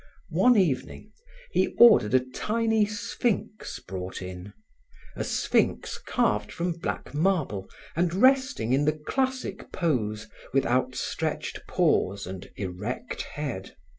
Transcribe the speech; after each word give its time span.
One 0.31 0.57
evening 0.57 1.11
he 1.51 1.75
ordered 1.77 2.15
a 2.15 2.25
tiny 2.31 2.87
sphinx 2.87 3.77
brought 3.77 4.19
in 4.19 4.51
a 5.15 5.23
sphinx 5.23 5.99
carved 5.99 6.51
from 6.51 6.71
black 6.71 7.13
marble 7.13 7.69
and 7.95 8.11
resting 8.11 8.73
in 8.73 8.85
the 8.85 8.97
classic 8.97 9.71
pose 9.71 10.27
with 10.53 10.65
outstretched 10.65 11.67
paws 11.67 12.25
and 12.25 12.49
erect 12.55 13.21
head. 13.21 13.75